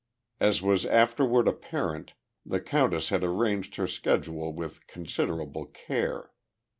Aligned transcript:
As 0.39 0.63
was 0.63 0.83
afterward 0.87 1.47
apparent, 1.47 2.13
the 2.43 2.59
countess 2.59 3.09
had 3.09 3.23
arranged 3.23 3.75
her 3.75 3.85
schedule 3.85 4.51
with 4.51 4.87
considerable 4.87 5.67
care. 5.67 6.31